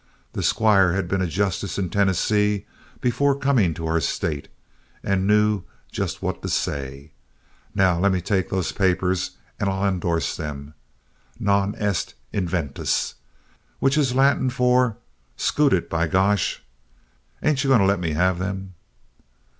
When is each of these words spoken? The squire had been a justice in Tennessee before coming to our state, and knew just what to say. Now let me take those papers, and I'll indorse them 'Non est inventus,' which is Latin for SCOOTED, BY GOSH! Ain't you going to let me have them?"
The 0.33 0.41
squire 0.41 0.93
had 0.93 1.07
been 1.07 1.21
a 1.21 1.27
justice 1.27 1.77
in 1.77 1.91
Tennessee 1.91 2.65
before 3.01 3.35
coming 3.37 3.75
to 3.75 3.85
our 3.85 3.99
state, 3.99 4.47
and 5.03 5.27
knew 5.27 5.61
just 5.91 6.23
what 6.23 6.41
to 6.41 6.49
say. 6.49 7.11
Now 7.75 7.99
let 7.99 8.11
me 8.11 8.19
take 8.19 8.49
those 8.49 8.71
papers, 8.71 9.37
and 9.59 9.69
I'll 9.69 9.85
indorse 9.87 10.35
them 10.35 10.73
'Non 11.39 11.75
est 11.75 12.15
inventus,' 12.33 13.13
which 13.77 13.95
is 13.95 14.15
Latin 14.15 14.49
for 14.49 14.97
SCOOTED, 15.37 15.87
BY 15.87 16.07
GOSH! 16.07 16.63
Ain't 17.43 17.63
you 17.63 17.67
going 17.67 17.81
to 17.81 17.85
let 17.85 17.99
me 17.99 18.13
have 18.13 18.39
them?" 18.39 18.73